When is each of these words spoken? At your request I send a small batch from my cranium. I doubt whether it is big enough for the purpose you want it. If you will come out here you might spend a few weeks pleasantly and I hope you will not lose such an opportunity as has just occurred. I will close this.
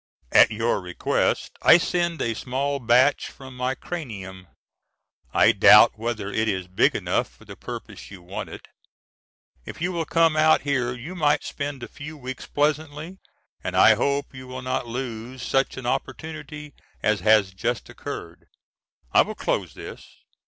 At 0.31 0.49
your 0.49 0.81
request 0.81 1.51
I 1.61 1.77
send 1.77 2.23
a 2.23 2.33
small 2.33 2.79
batch 2.79 3.29
from 3.29 3.55
my 3.55 3.75
cranium. 3.75 4.47
I 5.31 5.51
doubt 5.51 5.91
whether 5.95 6.31
it 6.31 6.47
is 6.49 6.67
big 6.67 6.95
enough 6.95 7.29
for 7.29 7.45
the 7.45 7.55
purpose 7.55 8.09
you 8.09 8.23
want 8.23 8.49
it. 8.49 8.67
If 9.63 9.79
you 9.79 9.91
will 9.91 10.05
come 10.05 10.35
out 10.35 10.61
here 10.61 10.95
you 10.95 11.13
might 11.13 11.43
spend 11.43 11.83
a 11.83 11.87
few 11.87 12.17
weeks 12.17 12.47
pleasantly 12.47 13.19
and 13.63 13.77
I 13.77 13.93
hope 13.93 14.33
you 14.33 14.47
will 14.47 14.63
not 14.63 14.87
lose 14.87 15.43
such 15.43 15.77
an 15.77 15.85
opportunity 15.85 16.73
as 17.03 17.19
has 17.19 17.53
just 17.53 17.87
occurred. 17.87 18.47
I 19.11 19.21
will 19.21 19.35
close 19.35 19.75
this. 19.75 20.03